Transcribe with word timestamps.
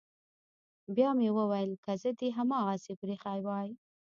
بيا 0.95 1.09
مې 1.17 1.29
وويل 1.37 1.71
که 1.83 1.91
زه 2.01 2.09
دې 2.19 2.29
هماغسې 2.37 2.93
پريښى 3.01 3.37
واى. 3.45 3.69